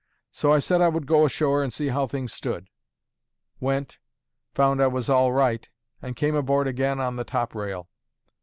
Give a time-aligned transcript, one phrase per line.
[0.31, 2.71] So I said I would go ashore and see how things stood;
[3.59, 3.99] went,
[4.55, 5.69] found I was all right,
[6.01, 7.87] and came aboard again on the top rail.